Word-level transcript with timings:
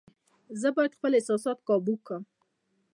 زه 0.61 0.67
باید 0.75 0.95
خپل 0.97 1.11
احساسات 1.15 1.57
قابو 1.67 1.95
کړم. 2.05 2.23